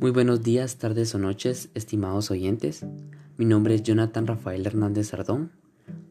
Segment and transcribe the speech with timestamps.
[0.00, 2.86] Muy buenos días, tardes o noches, estimados oyentes.
[3.36, 5.52] Mi nombre es Jonathan Rafael Hernández Sardón.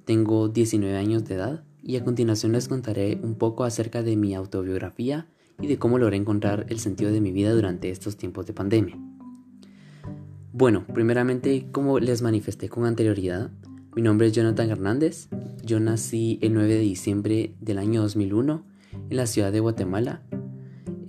[0.05, 4.36] Tengo 19 años de edad y a continuación les contaré un poco acerca de mi
[4.36, 5.25] autobiografía
[5.60, 8.96] y de cómo logré encontrar el sentido de mi vida durante estos tiempos de pandemia.
[10.54, 13.50] Bueno, primeramente, como les manifesté con anterioridad,
[13.96, 15.29] mi nombre es Jonathan Hernández.
[15.64, 18.64] Yo nací el 9 de diciembre del año 2001
[19.10, 20.21] en la ciudad de Guatemala,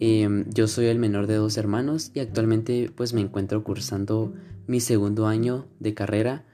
[0.02, 4.32] Em, yo soy el menor de dos hermanos y actualmente pues me encuentro cursando
[4.66, 6.46] mi segundo año de carrera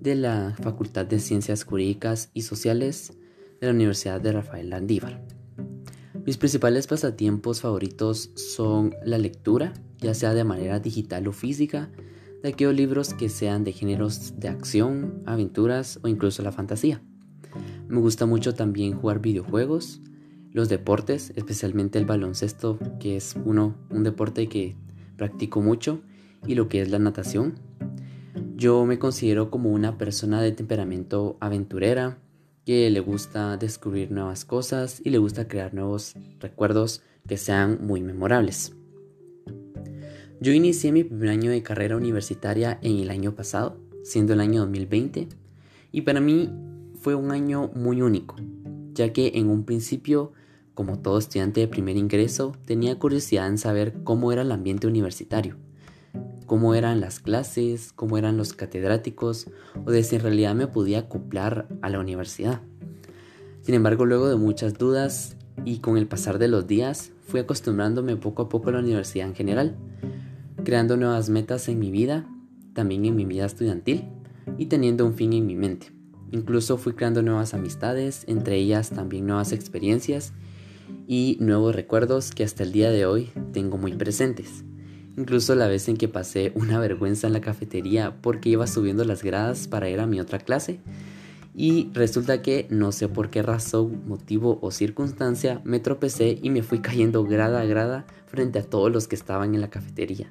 [0.00, 3.14] de la Facultad de Ciencias Jurídicas y Sociales
[3.60, 5.20] de la Universidad de Rafael Landívar.
[6.24, 11.90] Mis principales pasatiempos favoritos son la lectura, ya sea de manera digital o física,
[12.40, 17.02] de aquellos libros que sean de géneros de acción, aventuras o incluso la fantasía.
[17.88, 20.00] Me gusta mucho también jugar videojuegos,
[20.52, 24.76] los deportes, especialmente el baloncesto, que es uno, un deporte que
[25.16, 26.02] practico mucho,
[26.46, 27.54] y lo que es la natación.
[28.56, 32.18] Yo me considero como una persona de temperamento aventurera,
[32.64, 38.02] que le gusta descubrir nuevas cosas y le gusta crear nuevos recuerdos que sean muy
[38.02, 38.72] memorables.
[40.40, 44.60] Yo inicié mi primer año de carrera universitaria en el año pasado, siendo el año
[44.60, 45.28] 2020,
[45.92, 46.50] y para mí
[47.00, 48.36] fue un año muy único,
[48.92, 50.32] ya que en un principio
[50.74, 55.56] como todo estudiante de primer ingreso, tenía curiosidad en saber cómo era el ambiente universitario,
[56.46, 59.48] cómo eran las clases, cómo eran los catedráticos,
[59.84, 62.62] o de si en realidad me podía acoplar a la universidad.
[63.60, 68.16] Sin embargo, luego de muchas dudas y con el pasar de los días, fui acostumbrándome
[68.16, 69.76] poco a poco a la universidad en general,
[70.64, 72.26] creando nuevas metas en mi vida,
[72.72, 74.08] también en mi vida estudiantil,
[74.58, 75.92] y teniendo un fin en mi mente.
[76.30, 80.32] Incluso fui creando nuevas amistades, entre ellas también nuevas experiencias
[81.06, 84.64] y nuevos recuerdos que hasta el día de hoy tengo muy presentes.
[85.16, 89.22] Incluso la vez en que pasé una vergüenza en la cafetería porque iba subiendo las
[89.22, 90.80] gradas para ir a mi otra clase
[91.54, 96.62] y resulta que no sé por qué razón, motivo o circunstancia me tropecé y me
[96.62, 100.28] fui cayendo grada a grada frente a todos los que estaban en la cafetería.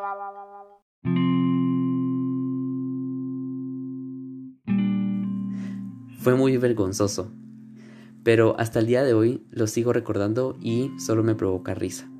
[6.20, 7.32] Fue muy vergonzoso,
[8.22, 12.10] pero hasta el día de hoy lo sigo recordando y solo me provoca risa.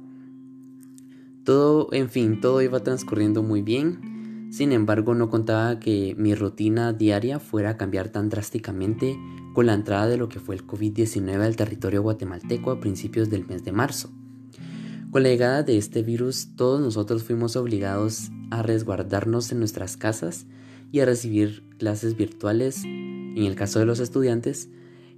[1.44, 6.94] Todo, en fin, todo iba transcurriendo muy bien, sin embargo no contaba que mi rutina
[6.94, 9.18] diaria fuera a cambiar tan drásticamente
[9.52, 13.46] con la entrada de lo que fue el COVID-19 al territorio guatemalteco a principios del
[13.46, 14.10] mes de marzo.
[15.10, 20.46] Con la llegada de este virus, todos nosotros fuimos obligados a resguardarnos en nuestras casas
[20.90, 22.82] y a recibir clases virtuales
[23.36, 24.70] en el caso de los estudiantes,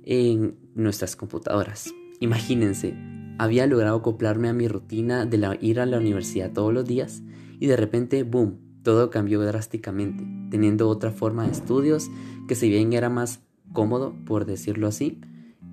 [0.05, 1.93] en nuestras computadoras.
[2.21, 2.95] Imagínense,
[3.39, 7.23] había logrado acoplarme a mi rutina de ir a la universidad todos los días
[7.59, 12.11] y de repente, boom, todo cambió drásticamente, teniendo otra forma de estudios
[12.49, 13.41] que si bien era más
[13.73, 15.21] cómodo, por decirlo así,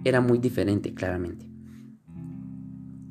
[0.04, 1.48] era muy diferente claramente.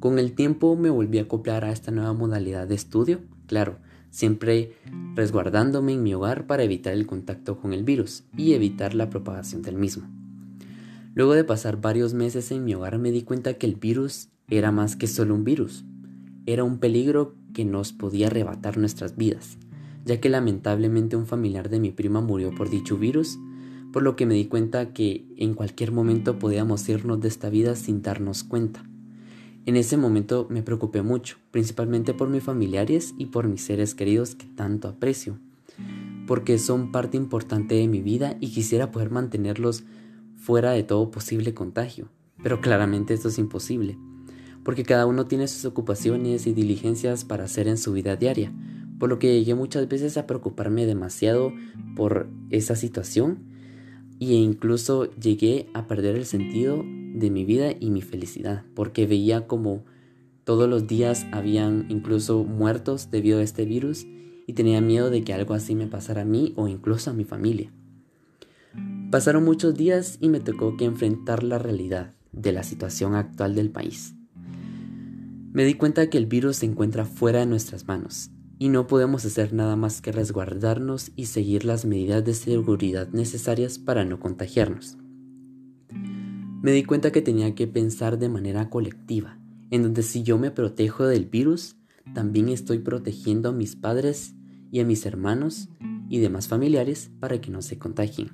[0.00, 3.78] Con el tiempo me volví a acoplar a esta nueva modalidad de estudio, claro,
[4.10, 4.72] siempre
[5.14, 9.62] resguardándome en mi hogar para evitar el contacto con el virus y evitar la propagación
[9.62, 10.08] del mismo.
[11.14, 14.72] Luego de pasar varios meses en mi hogar me di cuenta que el virus era
[14.72, 15.84] más que solo un virus,
[16.46, 19.58] era un peligro que nos podía arrebatar nuestras vidas,
[20.04, 23.38] ya que lamentablemente un familiar de mi prima murió por dicho virus,
[23.92, 27.74] por lo que me di cuenta que en cualquier momento podíamos irnos de esta vida
[27.74, 28.84] sin darnos cuenta.
[29.68, 34.34] En ese momento me preocupé mucho, principalmente por mis familiares y por mis seres queridos
[34.34, 35.38] que tanto aprecio,
[36.26, 39.84] porque son parte importante de mi vida y quisiera poder mantenerlos
[40.36, 42.08] fuera de todo posible contagio.
[42.42, 43.98] Pero claramente esto es imposible,
[44.64, 48.54] porque cada uno tiene sus ocupaciones y diligencias para hacer en su vida diaria,
[48.98, 51.52] por lo que llegué muchas veces a preocuparme demasiado
[51.94, 53.57] por esa situación
[54.26, 56.84] e incluso llegué a perder el sentido
[57.14, 59.84] de mi vida y mi felicidad, porque veía como
[60.44, 64.06] todos los días habían incluso muertos debido a este virus
[64.46, 67.24] y tenía miedo de que algo así me pasara a mí o incluso a mi
[67.24, 67.70] familia.
[69.10, 73.70] Pasaron muchos días y me tocó que enfrentar la realidad de la situación actual del
[73.70, 74.14] país.
[75.52, 79.24] Me di cuenta que el virus se encuentra fuera de nuestras manos y no podemos
[79.24, 84.98] hacer nada más que resguardarnos y seguir las medidas de seguridad necesarias para no contagiarnos.
[86.60, 89.38] Me di cuenta que tenía que pensar de manera colectiva,
[89.70, 91.76] en donde si yo me protejo del virus,
[92.14, 94.34] también estoy protegiendo a mis padres
[94.72, 95.68] y a mis hermanos
[96.08, 98.30] y demás familiares para que no se contagien.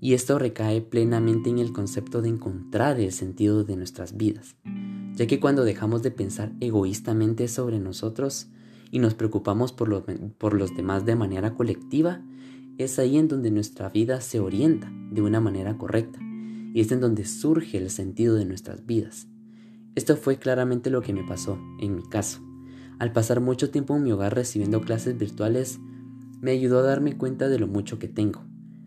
[0.00, 4.56] Y esto recae plenamente en el concepto de encontrar el sentido de nuestras vidas,
[5.14, 8.48] ya que cuando dejamos de pensar egoístamente sobre nosotros
[8.92, 10.04] y nos preocupamos por los,
[10.38, 12.20] por los demás de manera colectiva,
[12.76, 16.20] es ahí en donde nuestra vida se orienta de una manera correcta
[16.74, 19.28] y es en donde surge el sentido de nuestras vidas.
[19.94, 22.40] Esto fue claramente lo que me pasó en mi caso.
[22.98, 25.80] Al pasar mucho tiempo en mi hogar recibiendo clases virtuales,
[26.40, 28.44] me ayudó a darme cuenta de lo mucho que tengo.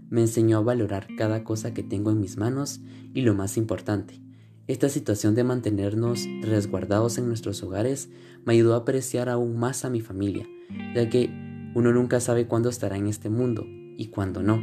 [0.10, 2.80] Me enseñó a valorar cada cosa que tengo en mis manos
[3.13, 4.22] y lo más importante,
[4.68, 8.10] esta situación de mantenernos resguardados en nuestros hogares
[8.46, 10.48] me ayudó a apreciar aún más a mi familia,
[10.96, 11.30] ya que
[11.76, 14.60] uno nunca sabe cuándo estará en este mundo y cuándo no.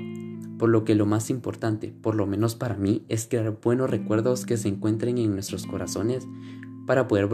[0.58, 4.44] Por lo que lo más importante, por lo menos para mí, es crear buenos recuerdos
[4.44, 6.26] que se encuentren en nuestros corazones
[6.86, 7.28] para poder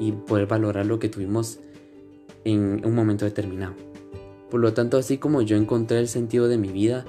[0.00, 1.60] y poder valorar lo que tuvimos
[2.44, 3.87] en un momento determinado.
[4.50, 7.04] Por lo tanto, así como yo encontré el sentido de mi vida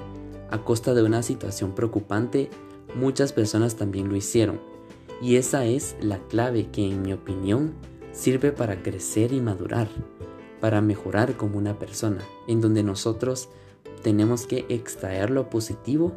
[0.51, 2.49] a costa de una situación preocupante,
[2.95, 4.59] muchas personas también lo hicieron.
[5.21, 7.73] Y esa es la clave que, en mi opinión,
[8.11, 9.87] sirve para crecer y madurar,
[10.59, 13.49] para mejorar como una persona, en donde nosotros
[14.01, 16.13] tenemos que extraer lo positivo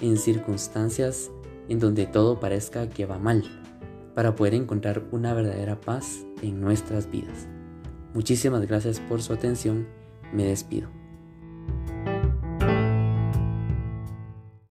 [0.00, 1.30] en circunstancias
[1.68, 3.44] en donde todo parezca que va mal,
[4.14, 7.48] para poder encontrar una verdadera paz en nuestras vidas.
[8.14, 9.86] Muchísimas gracias por su atención
[10.32, 10.90] me despido.